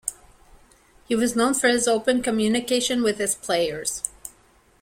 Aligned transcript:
He 1.07 1.15
was 1.15 1.35
known 1.35 1.53
for 1.53 1.67
his 1.67 1.87
open 1.87 2.23
communication 2.23 3.03
with 3.03 3.19
his 3.19 3.35
players. 3.35 4.01